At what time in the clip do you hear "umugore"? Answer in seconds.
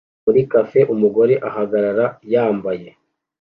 0.93-1.33